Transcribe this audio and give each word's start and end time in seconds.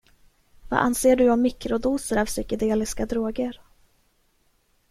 Vad 0.69 0.79
anser 0.79 1.15
du 1.15 1.29
om 1.29 1.41
mikrodoser 1.41 2.17
av 2.17 2.25
psykedeliska 2.25 3.05
droger? 3.05 3.59